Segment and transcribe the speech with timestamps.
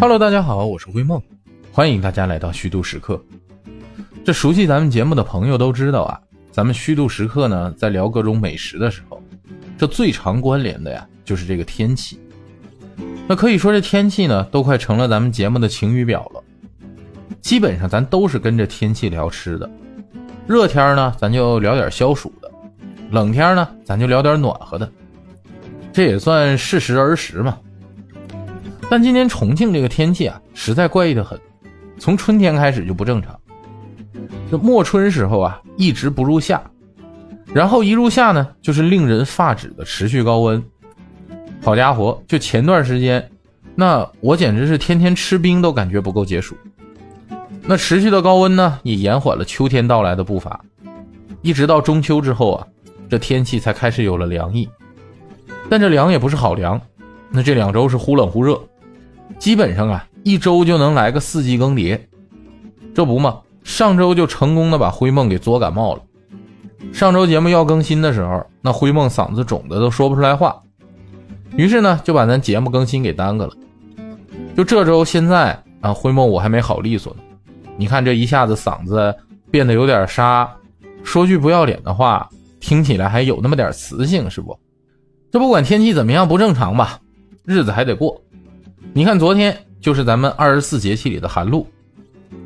[0.00, 1.20] Hello，大家好，我是灰梦，
[1.72, 3.20] 欢迎大家来到虚度时刻。
[4.24, 6.20] 这熟悉咱们节目的朋友都知道啊，
[6.50, 9.22] 咱们虚度时刻呢，在聊各种美食的时候，
[9.76, 12.20] 这最常关联的呀，就是这个天气。
[13.26, 16.42] 那可以说这天气呢，都快成了咱们节目的晴雨表了。
[17.40, 19.70] 基本上咱都是跟着天气聊吃的，
[20.46, 22.48] 热天呢，咱就聊点消暑的；
[23.10, 24.90] 冷天呢，咱就聊点暖和的。
[25.98, 27.58] 这也算适时而食嘛。
[28.88, 31.36] 但今年重庆这个天气啊，实在怪异的很，
[31.98, 33.36] 从春天开始就不正常。
[34.48, 36.62] 这末春时候啊，一直不入夏，
[37.52, 40.62] 然后一入夏呢，就是令人发指的持续高温。
[41.64, 43.28] 好家伙，就前段时间，
[43.74, 46.56] 那我简直是天天吃冰都感觉不够解暑。
[47.64, 50.64] 那持续的高温呢，也延缓了秋天到来的步伐，
[51.42, 52.64] 一直到中秋之后啊，
[53.10, 54.68] 这天气才开始有了凉意。
[55.68, 56.80] 但这凉也不是好凉，
[57.30, 58.58] 那这两周是忽冷忽热，
[59.38, 61.98] 基本上啊一周就能来个四季更迭，
[62.94, 66.02] 这不嘛，上周就成功的把灰梦给作感冒了。
[66.92, 70.60] 上周节目要更新的时候，那灰梦嗓子肿的都说不出来话，
[71.56, 73.52] 于是呢就把咱节目更新给耽搁了。
[74.56, 77.20] 就这周现在啊，灰梦我还没好利索呢，
[77.76, 79.14] 你看这一下子嗓子
[79.50, 80.50] 变得有点沙，
[81.02, 84.58] 说句不要脸的话，听起来还有那么点磁性，是不？
[85.30, 87.00] 这不管天气怎么样不正常吧，
[87.44, 88.20] 日子还得过。
[88.94, 91.66] 你看昨天就是咱们二十四节气里的寒露，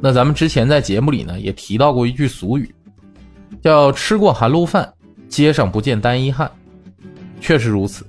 [0.00, 2.74] 那咱们之前在节目里呢也提到过一句俗语，
[3.62, 4.92] 叫“吃过寒露饭，
[5.28, 6.50] 街上不见单衣汉”。
[7.40, 8.04] 确实如此。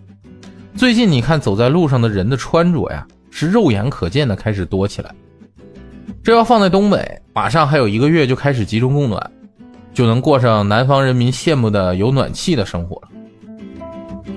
[0.76, 5.14] 最近你看走在路上的人的穿着呀，是肉眼可见的开始多起来。
[6.24, 9.32] 这要放在东北，马上还有一个月就开始集中供暖，
[9.94, 13.10] 就能过上南方人民羡慕的有暖气的生活了。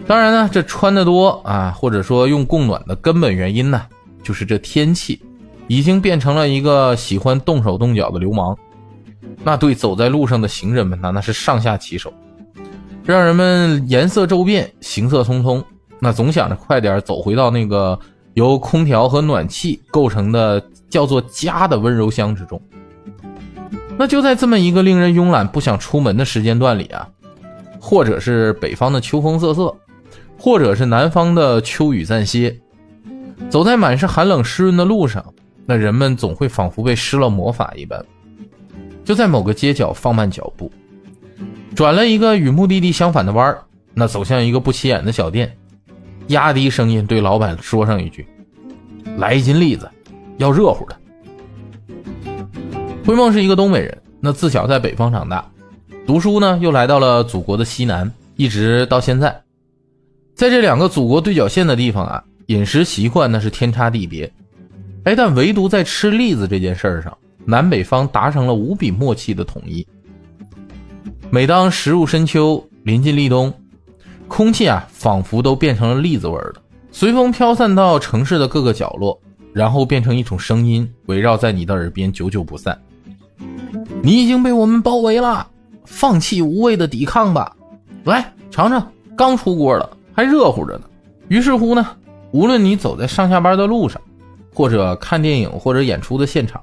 [0.06, 3.83] 当然呢，这穿的多啊，或者说用供暖的根本原因呢，
[4.23, 5.20] 就是这天气
[5.69, 8.56] 已经变成了一个喜欢动手动脚的流氓。
[9.43, 12.12] 那对走在路上的行人们呢，那是上下其手，
[13.05, 15.62] 让人们颜色骤变，行色匆匆。
[15.99, 17.99] 那总想着快点走回到那个
[18.34, 22.61] 由空调和暖气构成的叫做家的温柔乡之中。
[23.97, 27.09] 那就在这么一个令人慵懒不想出门的时间段里啊，
[27.87, 29.75] 或者是北方的秋风瑟瑟。
[30.39, 32.55] 或者是南方的秋雨暂歇，
[33.49, 35.25] 走在满是寒冷湿润的路上，
[35.65, 38.05] 那人们总会仿佛被施了魔法一般，
[39.03, 40.71] 就在某个街角放慢脚步，
[41.75, 43.65] 转了一个与目的地相反的弯儿，
[43.95, 45.57] 那走向一个不起眼的小店，
[46.27, 48.27] 压低声音对老板说上一句
[49.17, 49.91] ：“来一斤栗子，
[50.37, 50.97] 要热乎的。”
[53.07, 55.51] 灰梦是一个东北人，那自小在北方长大，
[56.06, 59.43] 读书呢又来到了祖国的西南，一直到现在。
[60.37, 64.33] 在这两个祖国对角线的地方啊，饮食习惯那是天差地别，
[65.03, 69.84] 哎，但唯独在吃栗子这件事儿上，南北方达成了无比默契的统一。
[71.28, 73.53] 每当时入深秋，临近立冬，
[74.28, 76.62] 空气啊仿佛都变成了栗子味儿的，
[76.93, 79.21] 随风飘散到城市的各个角落，
[79.53, 82.81] 然后变成一种声音，围绕在你的耳边，久久不散。
[84.03, 85.49] 你已经被我们包围了，
[85.87, 87.57] 放弃无谓的抵抗吧，
[88.05, 89.89] 来尝尝，刚出锅了。
[90.13, 90.83] 还热乎着呢。
[91.29, 91.87] 于是乎呢，
[92.31, 94.01] 无论你走在上下班的路上，
[94.55, 96.63] 或者看电影或者演出的现场，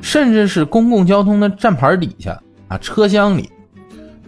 [0.00, 3.50] 甚至是公共交通的站牌底下啊，车厢里，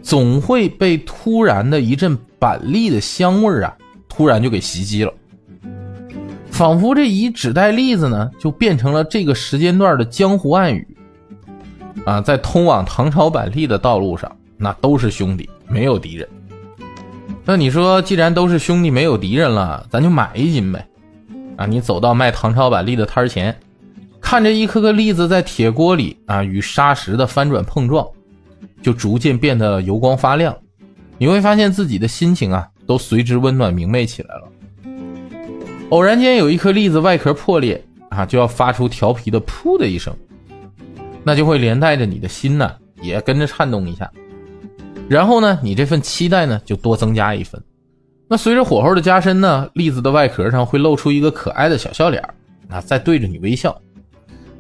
[0.03, 3.77] 总会被突然的一阵板栗的香味啊，
[4.09, 5.13] 突然就给袭击了。
[6.51, 10.90] 仿佛这一纸袋栗子呢，就变成了这个时间段的江湖暗语。
[12.05, 16.29] 啊，在通往唐朝板栗的道路上，那都是兄弟，没有敌人。
[17.45, 20.87] 那你说，既然都是兄弟，没有敌人了，咱就买一斤呗。
[21.57, 23.55] 啊，你走到卖唐朝板栗的摊前，
[24.21, 28.07] 看着一颗颗栗子在铁锅里啊与砂石的翻转碰撞，
[28.83, 30.57] 就逐渐变得油光发亮。
[31.19, 34.49] 你会发现自己的心情啊都随之温暖明媚起来了。
[35.91, 40.15] 偶然间有一颗栗子外壳破裂啊，就要发出调皮的噗的一声，
[41.25, 42.71] 那就会连带着你的心呢
[43.01, 44.11] 也跟着颤动一下。
[45.09, 47.61] 然后呢，你这份期待呢就多增加一分。
[48.29, 52.23] 那随着火候的加深呢，栗子的外壳上会露出一个可爱的小笑脸
[52.69, 53.77] 啊，再对着你微笑。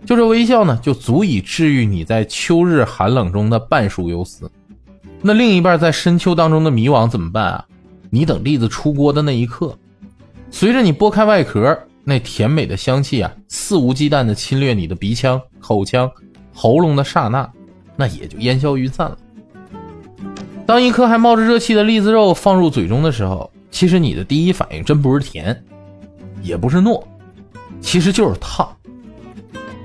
[0.05, 4.51] 就这微笑呢，就足以治愈你在秋日寒冷中的半数忧思。
[5.23, 7.65] 那另一半在深秋当中的迷惘怎么办啊？
[8.09, 9.77] 你等栗子出锅的那一刻，
[10.51, 16.11] 随着你剥开外壳，那甜美的香气啊，肆无忌惮地侵略你的鼻腔、口腔、
[16.61, 17.51] 喉咙的刹那，
[17.97, 19.17] 那也就烟消云散了。
[20.67, 25.59] 当一颗还冒着热气的栗子肉放入嘴中的时候，其实你的第一反应真不是甜，
[26.43, 27.03] 也不是糯，
[27.81, 28.69] 其实就是烫。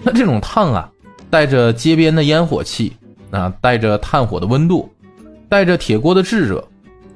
[0.04, 0.92] 那这种烫啊，
[1.30, 2.98] 带着街边的烟火气，
[3.32, 4.92] 啊，带着炭火的温度，
[5.48, 6.68] 带着铁锅的炙热，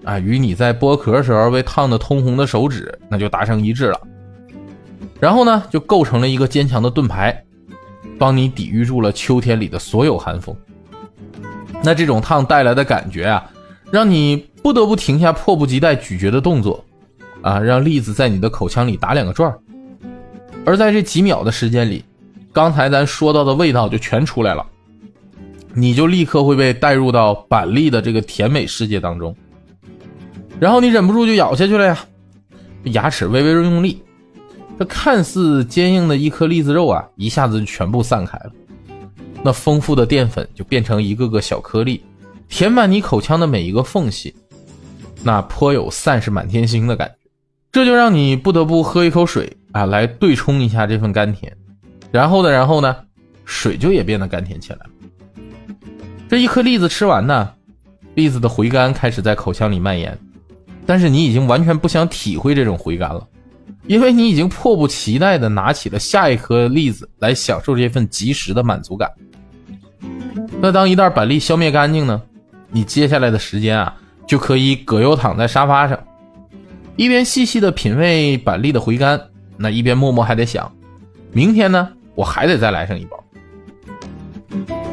[0.06, 4.00] 啊，与你在剥壳时候被烫得通红的手指，那就达成一致了。
[5.20, 7.44] 然后呢，就构成了一个坚强的盾牌，
[8.20, 10.56] 帮你抵御住了秋天里的所有寒风。
[11.82, 13.50] 那这种烫带来的感觉啊，
[13.90, 16.84] 让你不得不停下迫不及待咀嚼的动作，
[17.42, 19.58] 啊，让栗子在你的口腔里打两个转儿
[20.66, 22.04] 而在这几秒的时间里。
[22.52, 24.66] 刚才咱说到的味道就全出来了，
[25.74, 29.34] 你就立刻会被带入到板栗的这个甜美世界当中，
[30.60, 31.98] 然后你忍不住就咬下去了呀，
[32.86, 34.02] 牙齿微微用力，
[34.80, 38.52] 这看似坚硬的一颗栗子肉啊，一下子就全部散开了，
[39.44, 42.02] 那丰富的淀粉就变成一个个小颗粒，
[42.48, 44.34] 填满你口腔的每一个缝隙，
[45.22, 47.30] 那颇有散是满天星的感觉，
[47.74, 51.54] 这就让你不得不喝一口水啊，来对冲一下这份甘甜。
[52.10, 52.96] 然后呢，然后呢，
[53.44, 54.80] 水就也变得甘甜起来。
[56.30, 57.52] 这一颗栗子吃完呢，
[58.16, 60.18] 栗子的回甘开始在口腔里蔓延，
[60.86, 63.28] 但是你已经完全不想体会这种回甘了，
[63.90, 69.10] 因为你已经迫不及待地拿起了下一颗栗子来享受这份即时的满足感。
[70.62, 72.22] 那当一袋板栗消灭干净呢，
[72.70, 73.96] 你接下来的时间啊，
[74.28, 75.98] 就可以葛优躺在沙发上，
[76.98, 79.20] 一边细细地品味板栗的回甘，
[79.58, 80.72] 那一边默默还得想，
[81.32, 81.90] 明天呢？
[82.14, 83.24] 我还得再来上一包。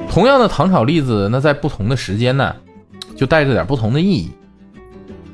[0.09, 2.57] 同样的糖炒栗子，那在不同的时间呢，
[3.15, 4.31] 就带着点不同的意义。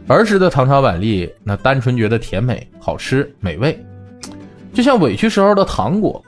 [0.09, 3.85] 儿时的糖炒板栗，那单纯觉得甜美、好吃、美味，
[4.75, 6.23] 就像委屈时候的糖果，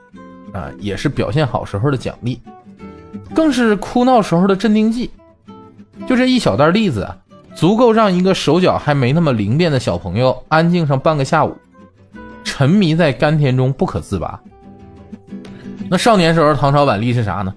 [0.53, 2.41] 啊，也是表现好时候的奖励，
[3.35, 5.11] 更是哭闹时候的镇定剂。
[6.07, 7.17] 就这一小袋栗子啊，
[7.55, 11.57] 足够让一个手脚还没那么灵便的小朋友安静上半个下午，
[12.43, 14.41] 沉迷在甘甜中不可自拔。
[15.89, 17.55] 那少年时候唐朝板栗是啥呢？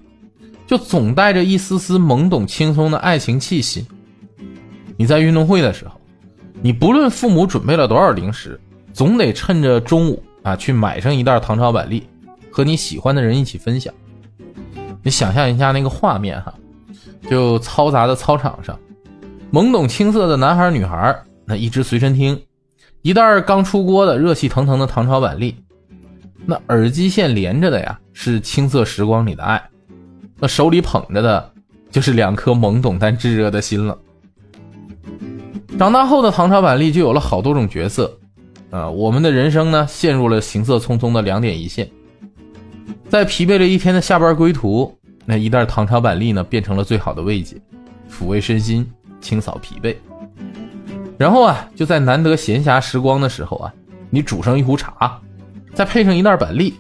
[0.66, 3.88] 就总带着一丝丝懵懂轻松的爱情气息。
[4.98, 5.97] 你在运动会的时候，
[6.62, 8.60] 你不论父母准备了多少零食，
[8.92, 12.08] 总得趁着中午啊去买上一袋糖炒板栗，
[12.50, 13.94] 和你喜欢的人一起分享。
[15.04, 16.54] 你想象一下那个画面哈，
[17.30, 18.78] 就嘈杂的操场上，
[19.52, 21.16] 懵懂青涩的男孩女孩，
[21.46, 22.42] 那一支随身听，
[23.04, 25.56] 一袋刚出锅的热气腾腾的糖炒板栗。
[26.46, 29.60] 那耳机线连着的呀，是青涩时光里的爱；
[30.40, 31.54] 那手里捧着的，
[31.92, 33.98] 就是两颗懵懂但炙热的心了。
[35.78, 38.18] 长大后的唐朝板栗就有了好多种角色，
[38.72, 41.88] 啊，我们的人生呢，陷入了行色匆匆的两点一线。
[43.08, 44.92] 在疲惫了一天的下班归途，
[45.24, 47.62] 那一袋唐朝板栗呢，变成了最好的慰藉，
[48.12, 48.90] 抚慰身心，
[49.22, 49.96] 清扫疲惫。
[51.16, 53.72] 然后啊，就在难得闲暇时光的时候啊，
[54.10, 55.22] 你煮上一壶茶。
[55.76, 56.74] 再配上一袋板栗，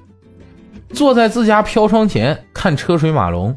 [0.90, 3.56] 坐在自家飘窗前看车水马龙，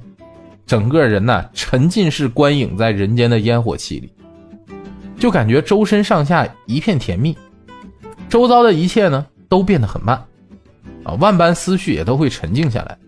[0.67, 4.13] 整个人呢沉浸式观影在人间的烟火气里，
[5.21, 7.37] 就感觉周身上下一片甜蜜，
[8.29, 10.17] 周遭的一切呢都变得很慢，
[11.05, 12.99] 啊，万般思绪也都会沉静下来，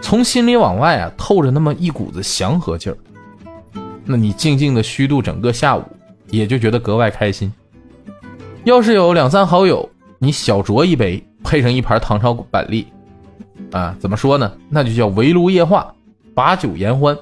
[0.00, 2.96] 从心里往外啊透着那么一股子祥和劲儿，
[4.04, 5.82] 那你静静的虚度整个下午，
[6.30, 7.52] 也就觉得格外开心。
[8.64, 11.22] 要是有两三好友，你小酌一杯。
[11.44, 12.86] 配上一盘糖炒板栗，
[13.72, 14.52] 啊，怎么说呢？
[14.68, 15.92] 那就叫围炉夜话，
[16.34, 17.18] 把酒言欢。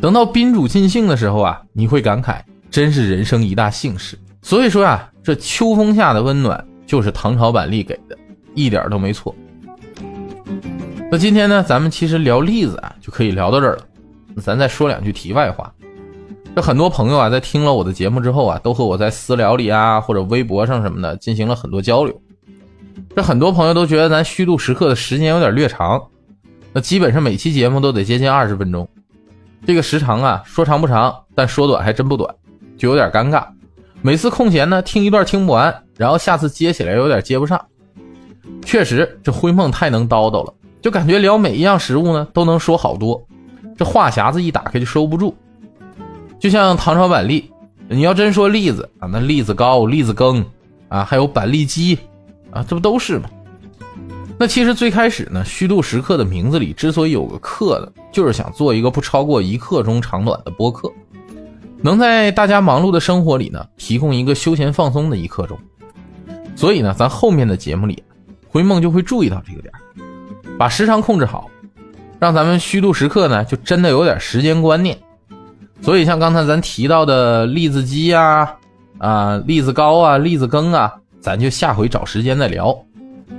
[0.00, 2.40] 等到宾主尽兴的时候啊，你会感慨，
[2.70, 4.18] 真是人生一大幸事。
[4.42, 8.16] 所以说呀，这秋风下的温暖就是唐朝板栗给的，
[8.54, 9.34] 一点都没错。
[11.10, 13.82] 那今天呢，咱们其实聊栗子啊，就可以聊到这儿了。
[14.42, 15.72] 咱再说两句题外话。
[16.54, 22.20] 这很多朋友啊，在听了我的节目之后啊，都和我在私聊里啊，或者微博上什么的，进行了很多交流。
[23.14, 26.02] 这很多朋友都觉得咱虚度时刻的时间有点略长，
[26.72, 28.88] 那基本上每期节目都得接近二十分钟，
[29.66, 32.34] 这个时长啊，说长不长，但说短还真不短，
[32.78, 33.44] 就有点尴尬。
[34.00, 37.60] 每次空闲呢，听一段听不完，然后下次接起来有点接不上。
[38.64, 43.22] 确实，这灰梦太能叨叨了，就感觉聊每一样食物呢都能说好多，
[43.76, 45.36] 这话匣子一打开就收不住。
[46.38, 47.50] 就像糖炒板栗，
[47.88, 50.44] 你要真说栗子啊，那栗子糕、栗子羹
[50.88, 51.98] 啊，还有板栗鸡。
[52.50, 53.28] 啊，这不都是吗？
[54.38, 60.90] 那其实最开始呢，虚度时刻的名字里之所以有个“刻”的，就是想做一个不超过一刻钟长短的播客，
[61.82, 65.58] 能在大家忙碌的生活里呢，提供一个休闲放松的一刻钟。
[66.54, 68.02] 所以呢，咱后面的节目里，
[68.48, 69.72] 回梦就会注意到这个点，
[70.58, 71.48] 把时长控制好，
[72.18, 74.98] 让咱们虚度时刻呢，就真的有点时间观念。
[75.80, 78.56] 所以像刚才咱提到的栗子鸡啊、
[78.98, 80.92] 啊栗子糕啊、栗子羹啊。
[81.20, 82.74] 咱就下回找时间再聊。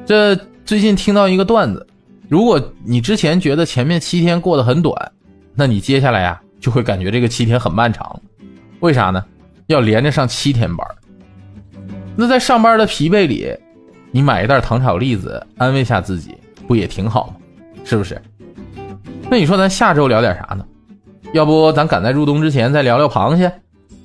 [0.06, 1.88] 这最近听到一个段子，
[2.28, 5.12] 如果你之前觉得前面七天过得很短，
[5.56, 8.22] 那你接下来呀就会感觉这个七天很漫长。
[8.80, 9.24] 为啥呢？
[9.68, 10.88] 要连着上七天班。
[12.16, 13.54] 那在上班的疲惫里，
[14.12, 16.36] 你买一袋糖炒栗子安慰下自己，
[16.68, 17.36] 不也挺好吗？
[17.84, 18.22] 是不是？
[19.30, 20.66] 那你说咱下周聊点啥呢？
[21.34, 23.52] 要不咱赶在入冬之前再聊聊螃蟹？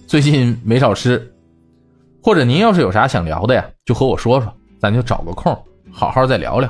[0.06, 1.32] 最近没少吃。
[2.22, 5.56] 或者您要是有啥想聊的呀，就和我说说，咱就找个空
[5.90, 6.68] 好好再聊聊。